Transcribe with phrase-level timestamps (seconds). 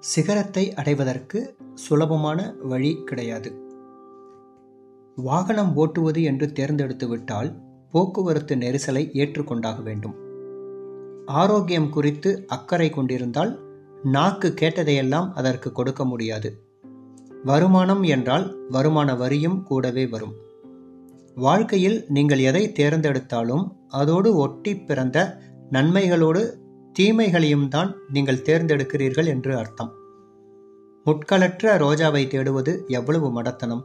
[0.00, 3.52] சிகரத்தை அடைவதற்கு சுலபமான வழி கிடையாது.
[5.16, 7.54] வாகனம் ஓட்டுவது என்று தேர்ந்தெடுத்துவிட்டால்
[7.90, 10.14] போக்குவரத்து நெரிசலை ஏற்றுக்கொண்டாக வேண்டும்.
[11.26, 13.58] ஆரோக்கியம் குறித்து அக்கறை கொண்டிருந்தால்
[14.02, 16.62] நாக்கு கேட்டதையெல்லாம் அதற்கு கொடுக்க முடியாது.
[17.44, 20.34] வருமானம் என்றால் வருமான வரியும் கூடவே வரும்.
[21.34, 25.40] வாழ்க்கையில் நீங்கள் எதை தேர்ந்தெடுத்தாலும் அதோடு ஒட்டி பிறந்த
[25.70, 26.66] நன்மைகளோடு
[26.98, 29.92] தீமைகளையும் தான் நீங்கள் தேர்ந்தெடுக்கிறீர்கள் என்று அர்த்தம்.
[31.06, 33.82] முட்களற்ற ரோஜாவை தேடுவது எவ்வளவு மடத்தனம்.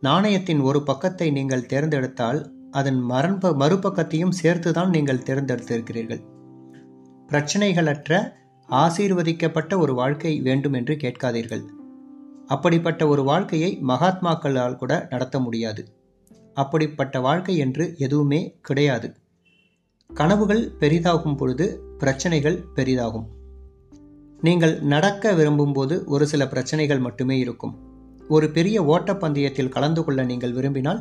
[0.00, 6.22] நாணயத்தின் ஒரு பக்கத்தை நீங்கள் தேர்ந்தெடுத்தால் அதன் மரண்ப மறுபக்கத்தையும் சேர்த்துதான் நீங்கள் தேர்ந்தெடுத்திருக்கிறீர்கள்.
[7.28, 8.32] பிரச்சனைகளற்ற
[8.68, 11.64] ஆசீர்வதிக்கப்பட்ட ஒரு வாழ்க்கை வேண்டும் என்று கேட்காதீர்கள்.
[12.46, 15.84] அப்படிப்பட்ட ஒரு வாழ்க்கையை மகாத்மாக்களால் கூட நடத்த முடியாது.
[16.54, 19.14] அப்படிப்பட்ட வாழ்க்கை என்று எதுவுமே கிடையாது.
[20.10, 21.64] கனவுகள் பெரிதாகும் பொழுது
[21.98, 23.26] பிரச்சனைகள் பெரிதாகும்.
[24.40, 27.74] நீங்கள் நடக்க விரும்பும்போது ஒரு சில பிரச்சனைகள் மட்டுமே இருக்கும்.
[28.28, 31.00] ஒரு பெரிய ஓட்டப்பந்தயத்தில் கலந்து கொள்ள நீங்கள் விரும்பினால்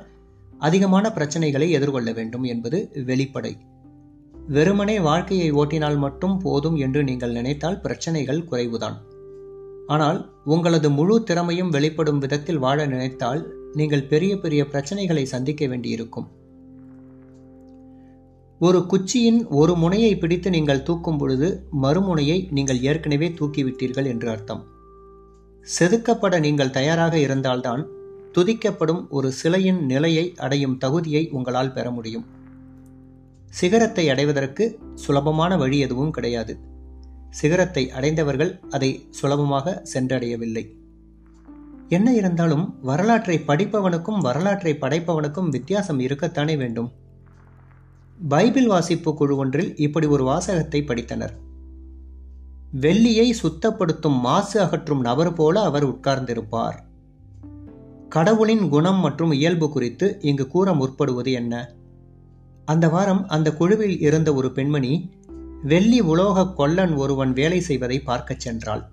[0.60, 3.54] அதிகமான பிரச்சனைகளை எதிர்கொள்ள வேண்டும் என்பது வெளிப்படை.
[4.50, 8.98] வெறுமனே வாழ்க்கையை ஓட்டினால் மட்டும் போதும் என்று நீங்கள் நினைத்தால் பிரச்சனைகள் குறைவுதான்.
[9.88, 13.44] ஆனால் உங்களது முழு திறமையும் வெளிப்படும் விதத்தில் வாழ நினைத்தால்
[13.74, 16.28] நீங்கள் பெரிய பெரிய பிரச்சனைகளை சந்திக்க வேண்டியிருக்கும்.
[18.60, 24.62] ஒரு குச்சியின் ஒரு முனையை பிடித்து நீங்கள் தூக்கும் பொழுது மறுமுனையை நீங்கள் ஏற்கனவே தூக்கிவிட்டீர்கள் என்று அர்த்தம்.
[25.66, 27.88] செதுக்கப்பட நீங்கள் தயாராக இருந்தால்தான்
[28.32, 32.26] துதிக்கப்படும் ஒரு சிலையின் நிலையை அடையும் தகுதியை உங்களால் பெற முடியும்.
[33.50, 36.60] சிகரத்தை அடைவதற்கு சுலபமான வழி எதுவும் கிடையாது.
[37.30, 40.76] சிகரத்தை அடைந்தவர்கள் அதை சுலபமாக சென்றடையவில்லை.
[41.90, 46.92] என்ன இருந்தாலும் வரலாற்றை படிப்பவனுக்கும் வரலாற்றை படைப்பவனுக்கும் வித்தியாசம் இருக்கத்தானே வேண்டும்?
[48.20, 51.34] பைபிள் வாசிப்பு குழு ஒன்றில் இப்படி ஒரு வாசகத்தை படித்தனர்.
[52.82, 56.76] வெள்ளியை சுத்தப்படுத்தும் மாசு அகற்றும் நபர் போல அவர் உட்கார்ந்திருப்பார்.
[58.10, 61.74] கடவுளின் குணம் மற்றும் இயல்பு குறித்து இங்கு கூற முற்படுவது என்ன?
[62.66, 65.10] அந்த வாரம் அந்த குழுவில் இருந்த ஒரு பெண்மணி
[65.64, 68.84] வெள்ளி உலோக கொல்லன் ஒருவன் வேலை செய்வதை பார்க்கச் சென்றாள்.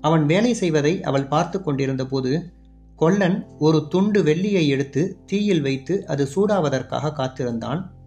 [0.00, 2.52] அவன் வேலை செய்வதை அவள் பார்த்து கொண்டிருந்த போது
[2.96, 7.98] கொல்லன் ஒரு துண்டு வெள்ளியை எடுத்து தீயில் வைத்து அது சூடாவதற்காக காத்திருந்தான்.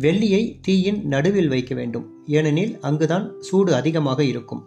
[0.00, 2.12] வெள்ளியை தீயின் நடுவில் வைக்க வேண்டும்.
[2.26, 4.62] ஏனெனில் அங்குதான் சூடு அதிகமாக இருக்கும்.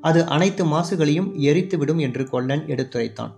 [0.00, 3.32] அது அனைத்து மாசுகளையும் எரித்துவிடும் என்று கொல்லன் எடுத்துரைத்தான்.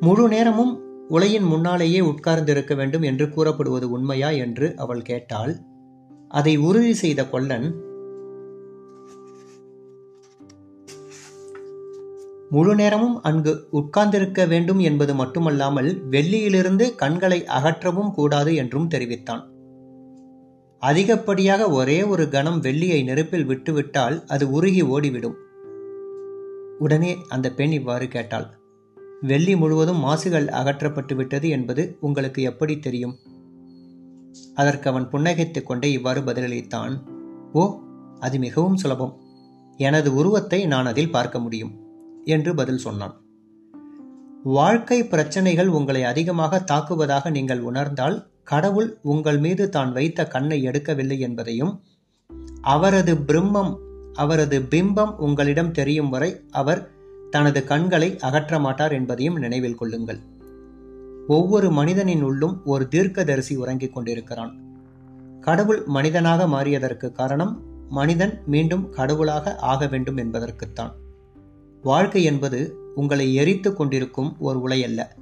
[0.00, 0.78] முழு நேரமும்
[1.08, 5.56] உலையின் முன்னாலேயே உட்கார்ந்திருக்க வேண்டும் என்று கூறப்படுவது உண்மையா என்று அவள் கேட்டாள்.
[6.28, 7.68] அதை உறுதி செய்த கொல்லன்
[12.50, 19.50] முழு நேரமும் அங்கு உட்கார்ந்திருக்க வேண்டும் என்பது மட்டுமல்லாமல் வெள்ளியிலிருந்து கண்களை அகற்றவும் கூடாது என்றும் தெரிவித்தான்.
[20.80, 25.34] அதிகப்படியாக ஒரே ஒரு கணம் வெள்ளியை நெருப்பில் விட்டுவிட்டால் அது உருகி ஓடிவிடும்.
[26.78, 28.58] உடனே அந்த பெண் இவ்வாறு கேட்டாள்.
[29.20, 33.16] வெள்ளி முழுவதும் மாசுகள் அகற்றப்பட்டு விட்டது என்பது உங்களுக்கு எப்படி தெரியும்?
[34.54, 37.00] அதற்கு அவன் புன்னகைத்துக் கொண்டே இவ்வாறு பதிலளித்தான்.
[37.52, 37.78] ஓ
[38.18, 39.20] அது மிகவும் சுலபம்.
[39.76, 41.87] எனது உருவத்தை நான் அதில் பார்க்க முடியும்.
[42.28, 43.14] என்று பதில் சொன்னான்.
[44.56, 51.72] வாழ்க்கை பிரச்சனைகள் உங்களை அதிகமாக தாக்குவதாக நீங்கள் உணர்ந்தால் கடவுள் உங்கள் மீது தான் வைத்த கண்ணை எடுக்கவில்லை என்பதையும்
[52.74, 53.72] அவரது பிரம்மம்
[54.14, 56.80] அவரது பிம்பம் உங்களிடம் தெரியும் வரை அவர்
[57.30, 60.20] தனது கண்களை அகற்ற மாட்டார் என்பதையும் நினைவில் கொள்ளுங்கள்.
[61.26, 64.52] ஒவ்வொரு மனிதனின் உள்ளும் ஒரு தீர்க்கதரிசி உறங்கிக் கொண்டிருக்கிறான்.
[65.40, 67.52] கடவுள் மனிதனாக மாறியதற்கு காரணம்
[67.88, 70.94] மனிதன் மீண்டும் கடவுளாக ஆக வேண்டும் என்பதற்குத்தான்.
[71.82, 75.14] வாழ்க்கை என்பது உங்களை எரித்து கொண்டிருக்கும் ஓர் உலை அல்ல.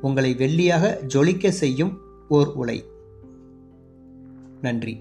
[0.00, 1.98] உங்களை வெள்ளியாக ஜொலிக்க செய்யும்
[2.28, 2.84] ஓர் உலை.
[4.60, 4.98] நன்றி.